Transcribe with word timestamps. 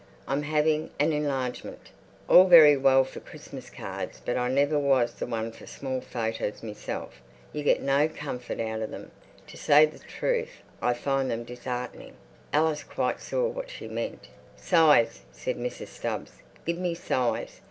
I'm 0.27 0.41
having 0.41 0.89
an 0.99 1.11
enlargemint. 1.13 1.91
All 2.27 2.45
very 2.47 2.75
well 2.75 3.03
for 3.03 3.19
Christmas 3.19 3.69
cards, 3.69 4.19
but 4.25 4.35
I 4.35 4.49
never 4.49 4.79
was 4.79 5.13
the 5.13 5.27
one 5.27 5.51
for 5.51 5.67
small 5.67 6.01
photers 6.01 6.63
myself. 6.63 7.21
You 7.53 7.61
get 7.61 7.83
no 7.83 8.07
comfort 8.07 8.59
out 8.59 8.81
of 8.81 8.89
them. 8.89 9.11
To 9.45 9.57
say 9.57 9.85
the 9.85 9.99
truth, 9.99 10.63
I 10.81 10.95
find 10.95 11.29
them 11.29 11.45
dis'eartening." 11.45 12.13
Alice 12.51 12.83
quite 12.83 13.21
saw 13.21 13.45
what 13.47 13.69
she 13.69 13.87
meant. 13.87 14.27
"Size," 14.55 15.21
said 15.31 15.57
Mrs. 15.57 15.89
Stubbs. 15.89 16.41
"Give 16.65 16.79
me 16.79 16.95
size. 16.95 17.59